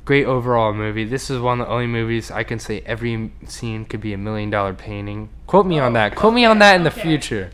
[0.09, 1.03] Great overall movie.
[1.05, 4.17] This is one of the only movies I can say every scene could be a
[4.17, 5.29] million dollar painting.
[5.45, 6.15] Quote me on Oh, that.
[6.15, 6.99] Quote me on that in the okay.
[7.03, 7.51] future.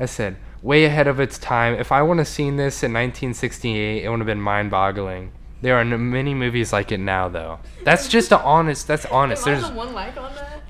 [0.00, 1.74] I said, way ahead of its time.
[1.74, 5.30] If I would have seen this in 1968, it would have been mind boggling.
[5.62, 7.60] There are many movies like it now, though.
[7.84, 8.88] That's just a honest.
[8.88, 9.44] That's honest.
[9.44, 10.62] There's the one like on that?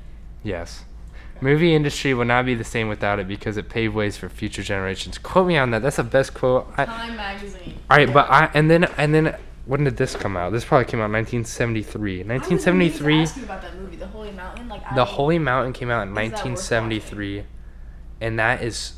[0.43, 0.85] yes.
[1.41, 4.63] Movie industry would not be the same without it because it paved ways for future
[4.63, 5.17] generations.
[5.17, 5.81] Quote me on that.
[5.81, 6.71] That's the best quote.
[6.77, 7.79] I, Time magazine.
[7.89, 10.51] all right, but I and then and then when did this come out?
[10.51, 12.11] This probably came out in 1973.
[12.11, 13.15] I was meaning 1973.
[13.17, 14.67] To ask you about that movie, The Holy Mountain.
[14.67, 17.45] Like The Holy Mountain came out in Is that 1973,
[18.23, 18.95] and that is,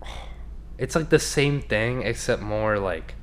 [0.78, 3.16] it's like the same thing except more like,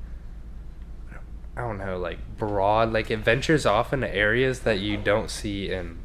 [1.56, 2.92] I don't know, like broad.
[2.92, 5.98] Like it ventures off into areas that you don't see in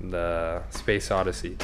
[0.00, 1.56] the Space Odyssey.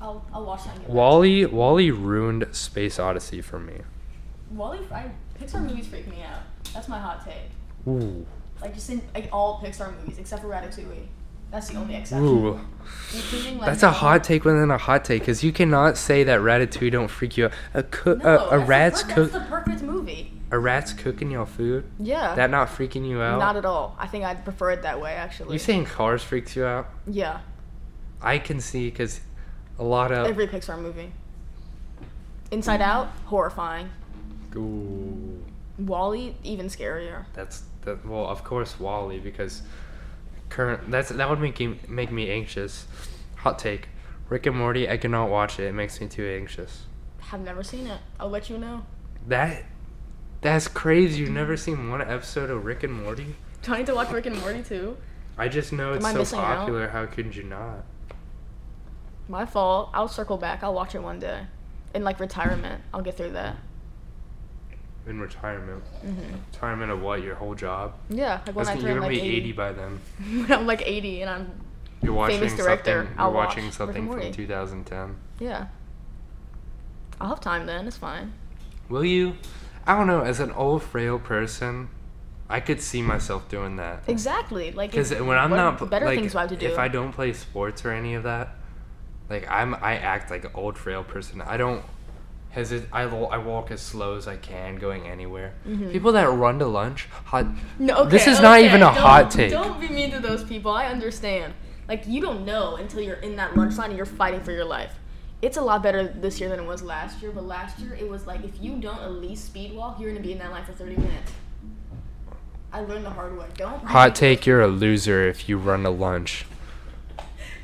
[0.00, 0.70] I'll, I'll watch that.
[0.70, 3.82] and get back WALL-E, WALL-E ruined Space Odyssey for me.
[4.56, 6.40] WALL-E, I, Pixar movies freak me out.
[6.72, 7.50] That's my hot take.
[7.86, 8.24] Ooh,
[8.60, 11.06] Like just in like all Pixar movies except for Ratatouille.
[11.50, 12.26] That's the only exception.
[12.26, 12.60] ooh.
[13.14, 16.40] Including, like, That's a hot take within a hot take because you cannot say that
[16.40, 17.52] Ratatouille don't freak you out.
[17.74, 19.30] A, coo- No, a, a rat's cook.
[19.30, 20.32] That's the perfect movie.
[20.50, 21.84] A rat's cooking your food.
[22.00, 22.34] Yeah.
[22.34, 23.38] That not freaking you out?
[23.38, 23.94] Not at all.
[23.98, 25.52] I think I'd prefer it that way actually.
[25.52, 26.88] You saying Cars freaks you out?
[27.06, 27.40] Yeah.
[28.20, 29.20] I can see because
[29.78, 30.26] a lot of.
[30.26, 31.12] Every Pixar movie.
[32.50, 33.90] Inside Out, horrifying.
[34.56, 35.42] Ooh,
[35.78, 37.26] WALL-E, even scarier.
[37.32, 38.06] that's that.
[38.06, 39.62] Well, of course, WALL-E because
[40.48, 40.90] current.
[40.90, 42.86] That's that would make you, make me anxious.
[43.38, 43.88] Hot take:
[44.28, 44.88] Rick and Morty.
[44.88, 45.64] I cannot watch it.
[45.64, 46.84] It makes me too anxious.
[47.18, 48.00] Have never seen it.
[48.20, 48.84] I'll let you know.
[49.26, 49.64] That.
[50.40, 51.20] That's crazy.
[51.20, 53.34] You've never seen one episode of Rick and Morty?
[53.62, 54.96] Do I need to watch Rick and Morty too?
[55.38, 56.58] I just know it's so missing out?
[56.58, 56.88] popular.
[56.88, 57.84] How could you not?
[59.26, 59.88] My fault.
[59.94, 60.62] I'll circle back.
[60.62, 61.46] I'll watch it one day.
[61.94, 63.56] In like retirement, I'll get through that.
[65.06, 65.82] In retirement.
[66.00, 66.18] hmm
[66.52, 67.22] Retirement of what?
[67.22, 67.94] Your whole job?
[68.08, 69.36] Yeah, like when That's I turn you're gonna like be 80.
[69.36, 70.00] 80 by then.
[70.18, 71.52] when I'm like 80 and I'm
[72.02, 73.18] You're watching Famous director, something.
[73.18, 75.16] I'll You're watching watch Rick something from 2010.
[75.40, 75.66] yeah.
[77.20, 77.86] I'll have time then.
[77.86, 78.32] It's fine.
[78.88, 79.36] Will you?
[79.86, 80.22] I don't know.
[80.22, 81.88] As an old frail person,
[82.48, 84.02] I could see myself doing that.
[84.08, 84.72] Exactly.
[84.72, 86.66] Like Because if- when I'm not better like, things I have to do.
[86.66, 88.56] if I don't play sports or any of that,
[89.30, 91.40] like I'm, I act like an old frail person.
[91.40, 91.82] I don't
[92.54, 92.88] hesitate.
[92.92, 95.54] I, I walk as slow as I can, going anywhere.
[95.90, 97.44] People that run to lunch, hot.
[97.46, 97.86] Mm-hmm.
[97.86, 99.50] no, okay, this is not even a don't- hot take.
[99.50, 100.70] Don't be mean to those people.
[100.70, 101.52] I understand.
[101.88, 104.64] Like you don't know until you're in that lunch line and you're fighting for your
[104.64, 104.94] life.
[105.42, 108.08] It's a lot better this year than it was last year, but last year it
[108.08, 110.64] was like if you don't at least speed walk, you're gonna be in that line
[110.64, 111.32] for 30 minutes.
[112.72, 113.46] I learned the hard way.
[113.56, 113.84] Don't.
[113.84, 116.46] Hot take: You're a loser if you run to lunch.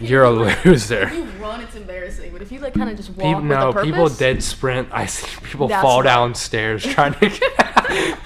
[0.01, 1.03] You're a loser.
[1.03, 2.33] If you run, it's embarrassing.
[2.33, 4.43] But if you like kind of just walk People, with no, a purpose, people dead
[4.43, 4.89] sprint.
[4.93, 6.07] I see people fall right.
[6.07, 8.19] downstairs trying to get.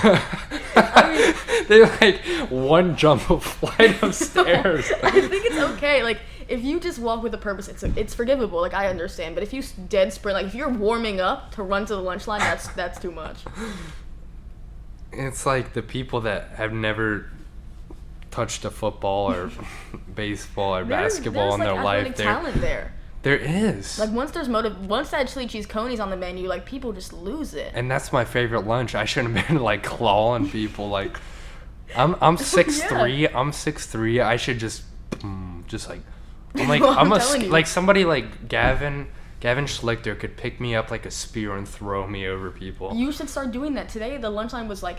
[1.68, 4.90] they like one jump of flight of stairs.
[5.02, 6.02] I think it's okay.
[6.02, 8.60] Like if you just walk with a purpose, it's it's forgivable.
[8.60, 9.36] Like I understand.
[9.36, 12.26] But if you dead sprint, like if you're warming up to run to the lunch
[12.26, 13.38] line, that's that's too much.
[15.12, 17.30] It's like the people that have never
[18.30, 19.50] touched a football or
[20.14, 22.06] baseball or There's- basketball there's, in their like, life.
[22.06, 22.92] athletic There, talent there.
[23.22, 23.98] there is.
[23.98, 27.12] Like once there's motive, once that chili cheese coney's on the menu, like people just
[27.12, 27.72] lose it.
[27.74, 28.94] and that's my favorite lunch.
[28.94, 30.88] I shouldn't have been like clawing people.
[30.88, 31.18] Like,
[31.96, 33.26] I'm I'm six three.
[33.28, 34.20] I'm six three.
[34.20, 36.00] I should just, mm, just like,
[36.54, 39.08] I'm like Well, I'm, I'm a like somebody like Gavin.
[39.40, 42.94] Gavin Schlichter could pick me up like a spear and throw me over people.
[42.94, 44.18] You should start doing that today.
[44.18, 44.98] The lunch line was like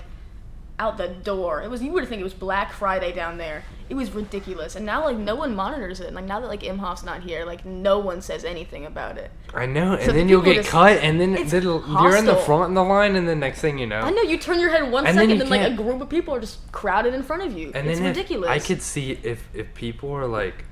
[0.80, 1.62] out the door.
[1.62, 3.64] It was you would think it was Black Friday down there.
[3.90, 4.76] It was ridiculous.
[4.76, 6.14] And now like no one monitors it.
[6.14, 9.30] Like now that like Imhoff's not here, like no one says anything about it.
[9.54, 12.70] I know, and the then you'll get just- cut, and then you're in the front
[12.70, 14.90] in the line, and the next thing you know, I know you turn your head
[14.90, 17.52] one And second, and like a group of people are just crowded in front of
[17.58, 17.72] you.
[17.76, 18.50] and it's then ridiculous.
[18.50, 20.64] I could see if if people are like,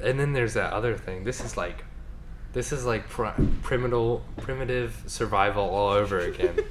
[0.00, 1.24] and then there's that other thing.
[1.24, 1.84] This is like,
[2.52, 6.56] this is like pri- primitive primitive survival all over again.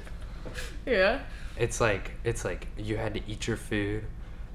[0.86, 1.22] Yeah.
[1.58, 4.04] It's like it's like you had to eat your food,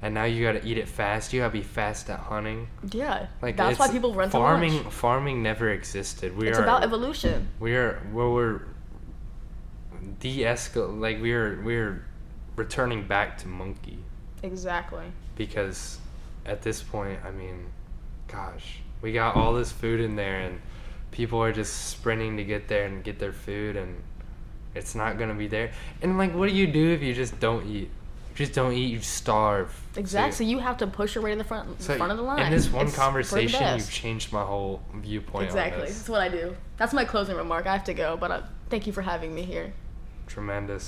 [0.02, 1.32] and now you got to eat it fast.
[1.32, 2.68] You got to be fast at hunting.
[2.92, 3.26] Yeah.
[3.40, 4.74] Like That's why people run to farming.
[4.76, 4.86] lunch.
[4.92, 6.36] Farming never existed.
[6.36, 7.48] We It's are about evolution.
[7.60, 8.60] we are where we're
[10.20, 12.04] de-escal like we're we're
[12.56, 13.98] returning back to monkey
[14.42, 15.04] Exactly.
[15.36, 15.98] because
[16.44, 17.66] at this point i mean
[18.26, 20.60] gosh we got all this food in there and
[21.12, 23.94] people are just sprinting to get there and get their food and
[24.74, 27.66] it's not gonna be there and like what do you do if you just don't
[27.66, 27.90] eat
[28.34, 30.32] just don't eat you starve Exactly.
[30.32, 32.40] So you have to push your way to the front, so front of the line.
[32.46, 35.86] in this one It's conversation you've changed my whole viewpoint Exactly.
[35.86, 36.56] That's what I do.
[36.78, 37.66] That's my closing remark.
[37.66, 39.74] I have to go, but uh, thank you for having me here.
[40.26, 40.84] tremendous